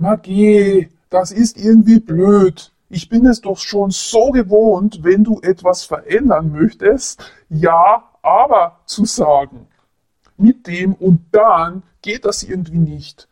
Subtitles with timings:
[0.00, 2.72] Magie, das ist irgendwie blöd.
[2.88, 9.04] Ich bin es doch schon so gewohnt, wenn du etwas verändern möchtest, ja, aber zu
[9.04, 9.66] sagen.
[10.38, 13.28] Mit dem und dann geht das irgendwie nicht.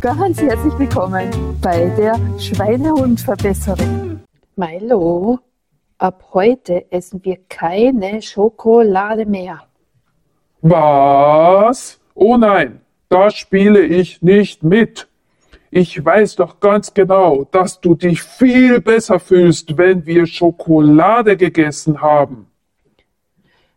[0.00, 1.30] Ganz herzlich willkommen
[1.62, 4.18] bei der Schweinehundverbesserin.
[4.56, 5.38] Milo,
[6.00, 9.60] ab heute essen wir keine Schokolade mehr.
[10.62, 12.00] Was?
[12.14, 15.08] Oh nein, da spiele ich nicht mit.
[15.70, 22.00] Ich weiß doch ganz genau, dass du dich viel besser fühlst, wenn wir Schokolade gegessen
[22.00, 22.50] haben.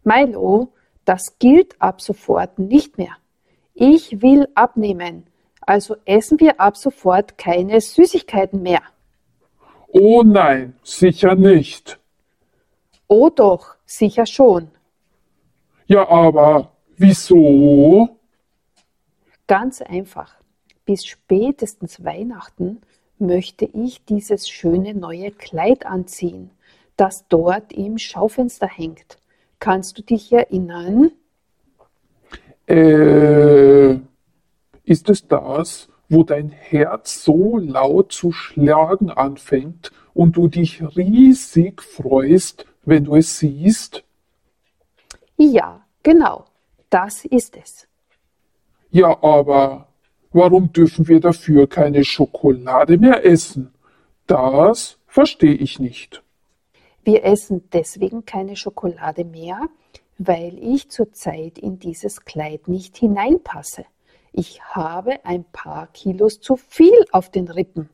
[0.04, 0.70] Milo,
[1.06, 3.16] das gilt ab sofort nicht mehr.
[3.76, 5.28] Ich will abnehmen,
[5.62, 8.82] also essen wir ab sofort keine Süßigkeiten mehr.
[9.90, 12.00] Oh nein, sicher nicht.
[13.16, 14.72] Oh doch, sicher schon.
[15.86, 18.18] Ja, aber wieso?
[19.46, 20.34] Ganz einfach.
[20.84, 22.82] Bis spätestens Weihnachten
[23.20, 26.50] möchte ich dieses schöne neue Kleid anziehen,
[26.98, 29.20] das dort im Schaufenster hängt.
[29.60, 31.12] Kannst du dich erinnern?
[32.66, 33.94] Äh,
[34.86, 41.82] ist es das, wo dein Herz so laut zu schlagen anfängt und du dich riesig
[41.82, 44.04] freust, wenn du es siehst?
[45.38, 46.46] Ja, genau,
[46.90, 47.88] das ist es.
[48.92, 49.88] Ja, aber
[50.32, 53.74] warum dürfen wir dafür keine Schokolade mehr essen?
[54.28, 56.22] Das verstehe ich nicht.
[57.04, 59.68] Wir essen deswegen keine Schokolade mehr,
[60.18, 63.86] weil ich zurzeit in dieses Kleid nicht hineinpasse.
[64.32, 67.90] Ich habe ein paar Kilos zu viel auf den Rippen.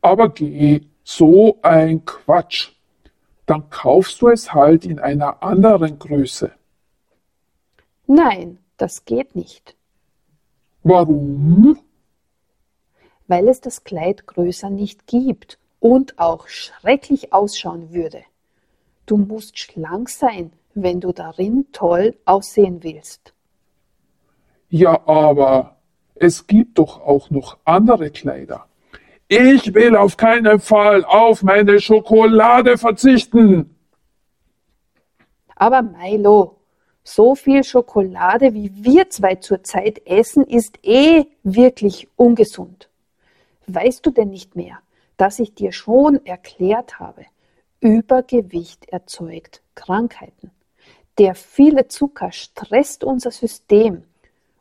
[0.00, 2.72] Aber geh, so ein Quatsch.
[3.46, 6.52] Dann kaufst du es halt in einer anderen Größe.
[8.06, 9.74] Nein, das geht nicht.
[10.82, 11.78] Warum?
[13.26, 18.22] Weil es das Kleid größer nicht gibt und auch schrecklich ausschauen würde.
[19.06, 23.32] Du musst schlank sein, wenn du darin toll aussehen willst.
[24.68, 25.76] Ja, aber
[26.14, 28.67] es gibt doch auch noch andere Kleider.
[29.28, 33.76] Ich will auf keinen Fall auf meine Schokolade verzichten.
[35.54, 36.56] Aber Milo,
[37.04, 42.88] so viel Schokolade, wie wir zwei zurzeit essen, ist eh wirklich ungesund.
[43.66, 44.78] Weißt du denn nicht mehr,
[45.18, 47.26] dass ich dir schon erklärt habe,
[47.80, 50.52] Übergewicht erzeugt Krankheiten.
[51.18, 54.04] Der viele Zucker stresst unser System.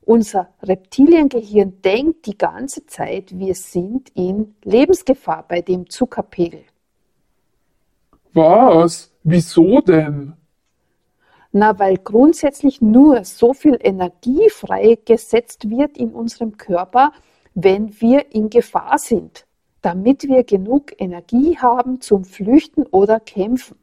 [0.08, 6.62] Unser Reptiliengehirn denkt die ganze Zeit, wir sind in Lebensgefahr bei dem Zuckerpegel.
[8.32, 9.12] Was?
[9.24, 10.32] Wieso denn?
[11.52, 17.12] Na, weil grundsätzlich nur so viel Energie freigesetzt wird in unserem Körper,
[17.54, 19.46] wenn wir in Gefahr sind,
[19.82, 23.76] damit wir genug Energie haben zum Flüchten oder Kämpfen.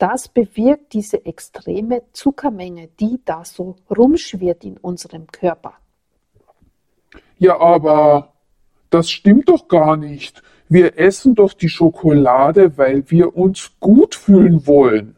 [0.00, 5.74] Das bewirkt diese extreme Zuckermenge, die da so rumschwirrt in unserem Körper.
[7.36, 8.32] Ja, aber
[8.88, 10.42] das stimmt doch gar nicht.
[10.70, 15.16] Wir essen doch die Schokolade, weil wir uns gut fühlen wollen.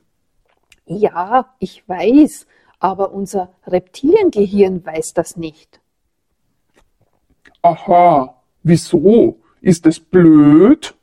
[0.86, 2.48] Ja, ich weiß,
[2.80, 5.80] aber unser Reptiliengehirn weiß das nicht.
[7.62, 9.38] Aha, wieso?
[9.60, 10.96] Ist es blöd?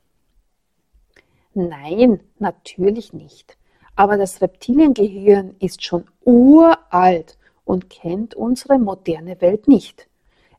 [1.54, 3.58] Nein, natürlich nicht.
[4.00, 10.08] Aber das Reptiliengehirn ist schon uralt und kennt unsere moderne Welt nicht.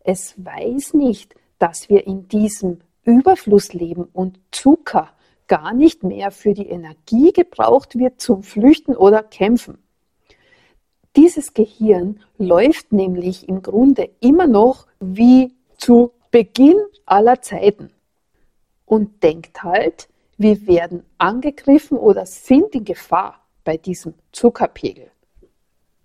[0.05, 5.09] Es weiß nicht, dass wir in diesem Überfluss leben und Zucker
[5.47, 9.79] gar nicht mehr für die Energie gebraucht wird zum Flüchten oder Kämpfen.
[11.17, 16.77] Dieses Gehirn läuft nämlich im Grunde immer noch wie zu Beginn
[17.07, 17.91] aller Zeiten
[18.85, 20.10] und denkt halt,
[20.41, 25.11] wir werden angegriffen oder sind in Gefahr bei diesem Zuckerpegel.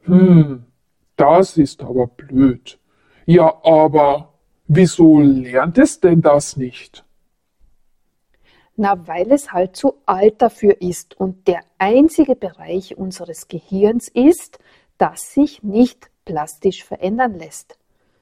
[0.01, 0.65] Hm,
[1.15, 2.77] das ist aber blöd.
[3.25, 4.33] Ja, aber
[4.67, 7.05] wieso lernt es denn das nicht?
[8.75, 14.59] Na, weil es halt zu alt dafür ist und der einzige Bereich unseres Gehirns ist,
[14.97, 17.77] das sich nicht plastisch verändern lässt,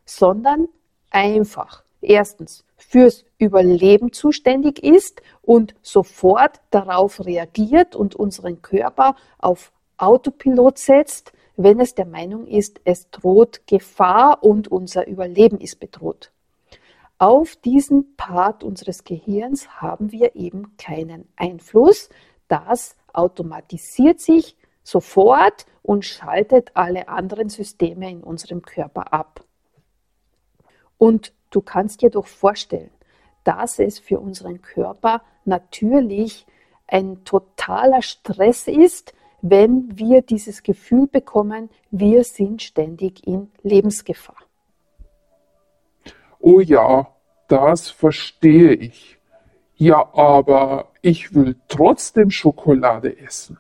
[0.06, 0.68] sondern
[1.09, 10.78] einfach erstens fürs Überleben zuständig ist und sofort darauf reagiert und unseren Körper auf Autopilot
[10.78, 16.32] setzt, wenn es der Meinung ist, es droht Gefahr und unser Überleben ist bedroht.
[17.20, 22.10] Auf diesen Part unseres Gehirns haben wir eben keinen Einfluss,
[22.48, 29.44] Das automatisiert sich sofort und schaltet alle anderen Systeme in unserem Körper ab.
[30.98, 32.92] Und du kannst dir doch vorstellen,
[33.44, 36.46] dass es für unseren Körper natürlich
[36.88, 44.38] ein totaler Stress ist, wenn wir dieses Gefühl bekommen, wir sind ständig in Lebensgefahr.
[46.40, 47.08] Oh ja,
[47.48, 49.18] das verstehe ich.
[49.76, 53.60] Ja, aber ich will trotzdem Schokolade essen.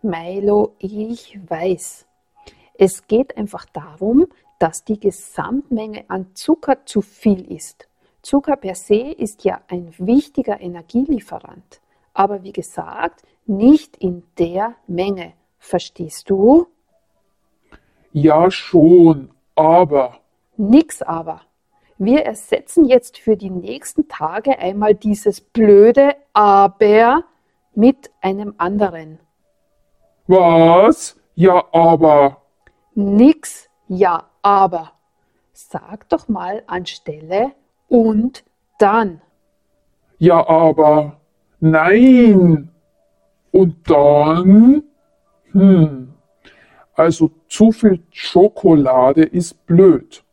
[0.00, 2.06] Milo, ich weiß.
[2.74, 4.26] Es geht einfach darum,
[4.62, 7.88] dass die Gesamtmenge an Zucker zu viel ist.
[8.22, 11.80] Zucker per se ist ja ein wichtiger Energielieferant.
[12.14, 15.32] Aber wie gesagt, nicht in der Menge.
[15.58, 16.68] Verstehst du?
[18.12, 20.20] Ja schon, aber.
[20.56, 21.40] Nix aber.
[21.98, 27.24] Wir ersetzen jetzt für die nächsten Tage einmal dieses blöde Aber
[27.74, 29.18] mit einem anderen.
[30.28, 31.16] Was?
[31.34, 32.42] Ja, aber.
[32.94, 34.92] Nix, ja, aber.
[35.52, 37.52] Sag doch mal anstelle
[37.88, 38.44] und
[38.78, 39.20] dann.
[40.18, 41.20] Ja, aber.
[41.60, 42.70] Nein.
[43.50, 44.82] Und dann?
[45.52, 46.14] Hm.
[46.94, 50.24] Also zu viel Schokolade ist blöd.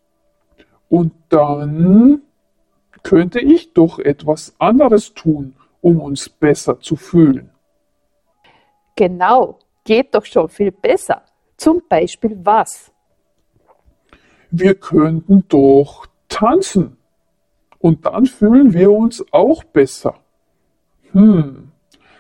[0.90, 2.24] Und dann
[3.04, 7.52] könnte ich doch etwas anderes tun, um uns besser zu fühlen.
[8.96, 11.22] Genau, geht doch schon viel besser.
[11.56, 12.92] Zum Beispiel was?
[14.52, 16.98] Wir könnten doch tanzen.
[17.78, 20.16] Und dann fühlen wir uns auch besser.
[21.12, 21.72] Hm,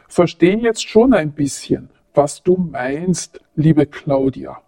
[0.08, 4.62] verstehe jetzt schon ein bisschen, was du meinst, liebe Claudia.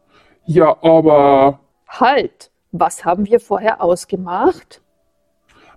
[0.45, 1.59] Ja, aber.
[1.87, 2.51] Halt!
[2.73, 4.81] Was haben wir vorher ausgemacht?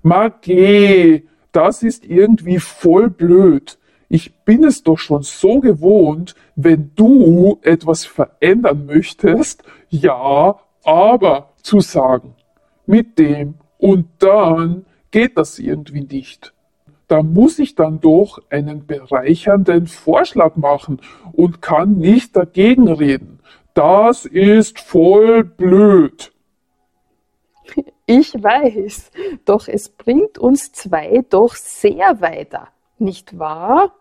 [0.03, 3.79] Magee, das ist irgendwie voll blöd.
[4.09, 11.81] Ich bin es doch schon so gewohnt, wenn du etwas verändern möchtest, ja, aber zu
[11.81, 12.37] sagen.
[12.87, 16.53] Mit dem und dann geht das irgendwie nicht.
[17.09, 21.01] Da muss ich dann doch einen bereichernden Vorschlag machen
[21.33, 23.41] und kann nicht dagegen reden.
[23.75, 26.33] Das ist voll blöd.
[28.07, 29.11] Ich weiß,
[29.45, 32.69] doch es bringt uns zwei doch sehr weiter,
[32.99, 33.95] nicht wahr?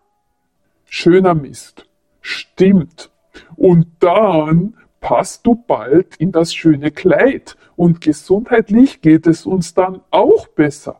[0.84, 1.86] Schöner Mist.
[2.20, 3.10] Stimmt.
[3.56, 10.00] Und dann passt du bald in das schöne Kleid und gesundheitlich geht es uns dann
[10.10, 10.98] auch besser,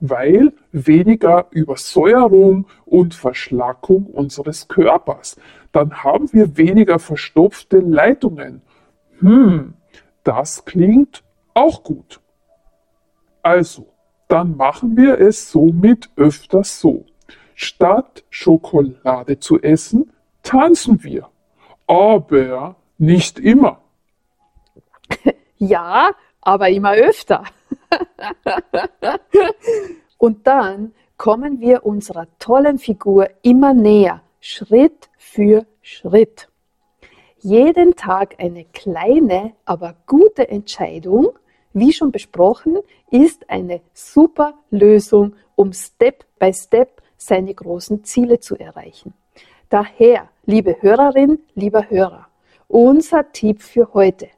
[0.00, 5.36] weil weniger Übersäuerung und Verschlackung unseres Körpers.
[5.70, 8.62] Dann haben wir weniger verstopfte Leitungen.
[9.20, 9.74] Hm,
[10.24, 11.22] das klingt
[11.52, 12.20] auch gut.
[13.42, 13.86] Also,
[14.28, 17.04] dann machen wir es somit öfters so.
[17.54, 20.10] Statt Schokolade zu essen,
[20.42, 21.28] tanzen wir.
[21.86, 23.80] Aber nicht immer.
[25.58, 26.10] Ja,
[26.40, 27.44] aber immer öfter.
[30.18, 36.48] Und dann kommen wir unserer tollen Figur immer näher, Schritt für Schritt.
[37.38, 41.28] Jeden Tag eine kleine, aber gute Entscheidung
[41.72, 42.78] wie schon besprochen,
[43.10, 49.14] ist eine super Lösung, um Step by Step seine großen Ziele zu erreichen.
[49.68, 52.26] Daher, liebe Hörerin, lieber Hörer,
[52.72, 54.28] unser Tipp für heute.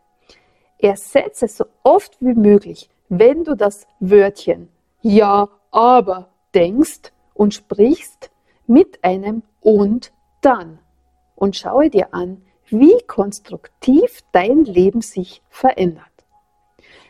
[0.78, 4.68] Ersetze so oft wie möglich, wenn du das Wörtchen
[5.00, 8.30] ja, aber denkst und sprichst
[8.66, 10.78] mit einem und dann.
[11.36, 16.06] Und schaue dir an, wie konstruktiv dein Leben sich verändert.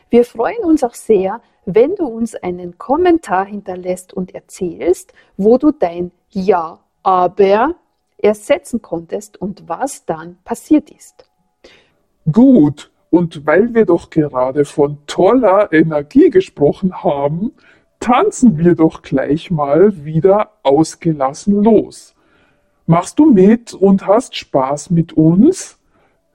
[0.09, 5.71] Wir freuen uns auch sehr, wenn du uns einen Kommentar hinterlässt und erzählst, wo du
[5.71, 7.75] dein Ja, aber
[8.17, 11.29] ersetzen konntest und was dann passiert ist.
[12.31, 17.53] Gut, und weil wir doch gerade von toller Energie gesprochen haben,
[17.99, 22.15] tanzen wir doch gleich mal wieder ausgelassen los.
[22.87, 25.79] Machst du mit und hast Spaß mit uns?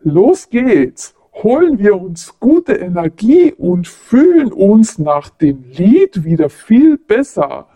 [0.03, 1.15] Los geht's!
[1.43, 7.67] holen wir uns gute Energie und fühlen uns nach dem Lied wieder viel besser.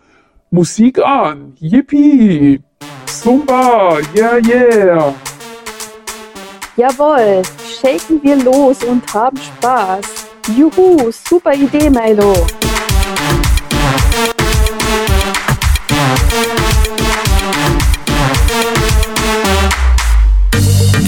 [0.51, 2.61] Musik an, yippie,
[3.25, 5.11] Zumba, yeah, yeah.
[6.77, 7.41] Jawohl,
[7.81, 10.27] shaken wir los und haben Spaß.
[10.55, 12.35] Juhu, super Idee, Milo.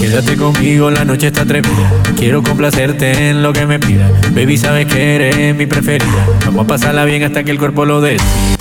[0.00, 1.88] Quédate conmigo, la noche está atrevida.
[2.16, 4.10] Quiero complacerte en lo que me pidas.
[4.34, 6.26] Baby, sabes que eres mi preferida.
[6.46, 8.57] Vamos a pasarla bien hasta que el cuerpo lo decida.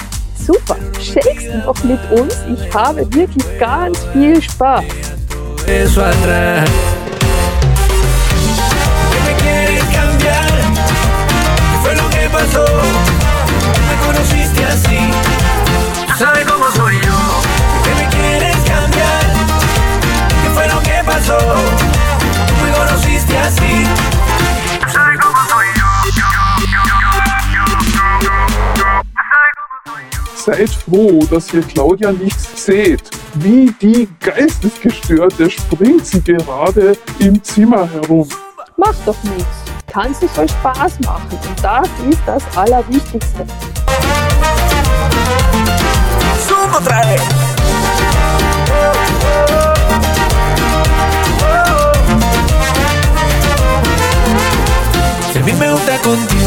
[0.48, 2.38] Super, shakes noch mit uns.
[2.48, 4.86] Ich habe wirklich ganz viel Spaß.
[9.26, 10.48] Me quieres cambiar.
[30.48, 33.02] Seid froh, dass ihr Claudia nicht seht.
[33.34, 38.30] Wie die Geistesgestörte springt sie gerade im Zimmer herum.
[38.78, 39.58] Macht doch nichts.
[39.88, 43.46] Tanzen soll Spaß machen und das ist das Allerwichtigste.
[46.78, 47.22] Otra vez.
[55.34, 56.47] Si a mí me gusta contigo,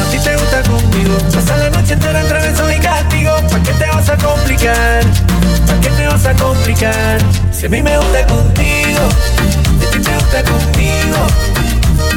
[6.71, 11.27] Si a mí me gusta contigo, a ti te gusta conmigo.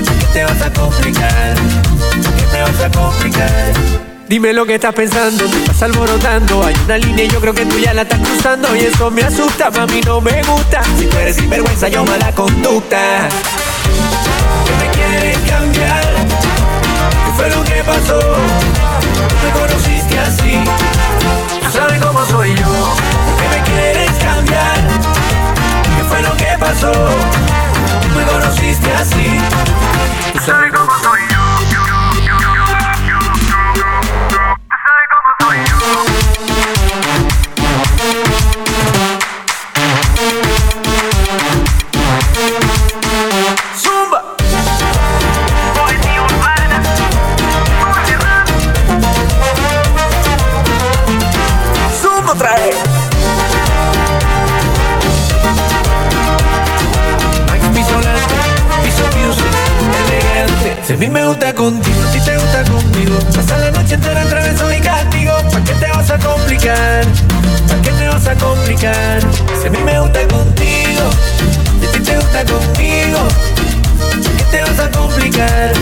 [0.05, 1.55] ¿Para qué te vas a complicar?
[2.23, 3.73] ¿Para qué te vas a complicar?
[4.27, 7.65] Dime lo que estás pensando, te estás alborotando Hay una línea y yo creo que
[7.65, 11.17] tú ya la estás cruzando Y eso me asusta, mami, no me gusta Si tú
[11.17, 13.27] eres sinvergüenza, yo mala conducta
[14.65, 16.03] Que me quieres cambiar
[17.25, 18.19] ¿Qué fue lo que pasó?
[19.43, 20.92] Me conociste así
[26.73, 26.91] pasó?
[28.15, 29.37] Me conociste así
[30.33, 30.71] Tú sabes
[68.83, 69.21] complicar?
[69.61, 71.09] Si a mí me gusta contigo,
[71.81, 73.19] y a ti te gusta conmigo.
[74.09, 75.73] ¿Por qué te vas a complicar?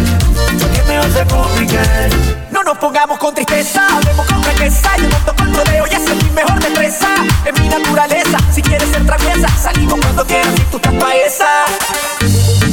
[0.59, 2.09] ¿Por qué me vas a complicar?
[2.51, 4.97] No nos pongamos con tristeza, hablemos con franqueza.
[4.97, 7.07] Yo no toco el rodeo y esa es mi mejor destreza.
[7.45, 11.65] Es mi naturaleza, si quieres ser traviesa, salimos cuando quieras y tú estás pa' esa.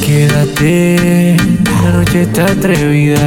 [0.04, 1.36] Quédate,
[1.82, 3.20] la noche está atrevida.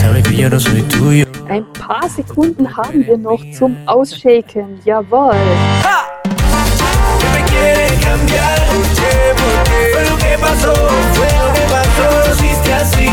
[0.00, 1.26] Sabes que yo no soy tuyo.
[1.48, 4.80] Ein paar Sekunden haben wir noch zum Ausshaken.
[4.84, 5.34] Jawohl.
[5.82, 6.17] ¡Ja!
[7.58, 8.58] Quieres cambiar,
[8.98, 9.34] ¿qué?
[9.40, 9.80] ¿Por qué?
[9.92, 10.74] Fue lo que pasó,
[11.16, 13.08] fue lo que pasó, hiciste así.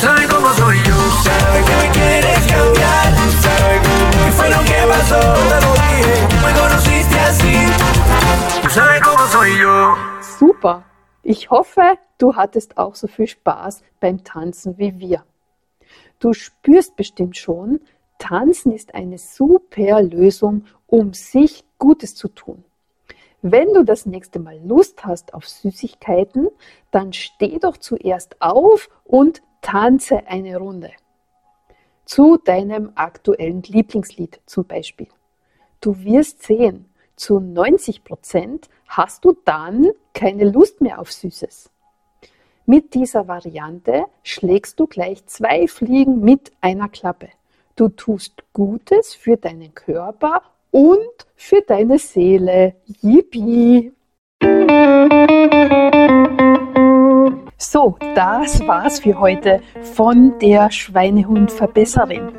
[0.00, 0.96] ¿Sabes cómo soy yo?
[1.24, 3.08] ¿Sabes que me quieres cambiar?
[3.44, 4.10] ¿Sabes cómo?
[4.24, 5.20] ¿Qué fue lo que pasó?
[5.50, 7.54] Te lo dije, me conociste así.
[8.70, 9.96] ¿Sabes cómo soy yo?
[10.38, 10.84] Super.
[11.22, 15.24] Ich hoffe, du hattest auch so viel Spaß beim Tanzen wie wir.
[16.18, 17.80] Du spürst bestimmt schon,
[18.18, 22.64] Tanzen ist eine super Lösung, um sich Gutes zu tun.
[23.44, 26.48] Wenn du das nächste Mal Lust hast auf Süßigkeiten,
[26.92, 30.92] dann steh doch zuerst auf und tanze eine Runde.
[32.04, 35.08] Zu deinem aktuellen Lieblingslied zum Beispiel.
[35.80, 41.68] Du wirst sehen, zu 90 Prozent hast du dann keine Lust mehr auf Süßes.
[42.64, 47.28] Mit dieser Variante schlägst du gleich zwei Fliegen mit einer Klappe.
[47.74, 50.42] Du tust Gutes für deinen Körper
[50.72, 50.98] und
[51.36, 52.74] für deine Seele.
[53.00, 53.92] Yippie!
[57.56, 59.60] So, das war's für heute
[59.94, 62.32] von der Schweinehund-Verbesserin.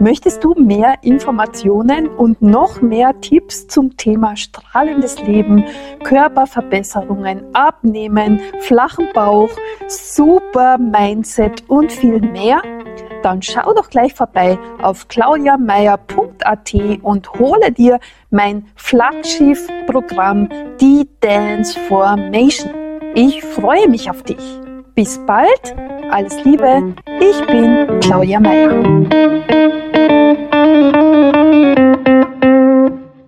[0.00, 5.64] Möchtest du mehr Informationen und noch mehr Tipps zum Thema strahlendes Leben,
[6.04, 9.50] Körperverbesserungen, Abnehmen, flachen Bauch,
[9.86, 12.62] super Mindset und viel mehr?
[13.22, 17.98] Dann schau doch gleich vorbei auf claudiameier.at und hole dir
[18.30, 20.48] mein Flaggschiff-Programm
[20.80, 22.70] Die Dance Formation.
[23.14, 24.60] Ich freue mich auf dich.
[24.94, 25.74] Bis bald,
[26.10, 28.68] alles Liebe, ich bin Claudia Meier.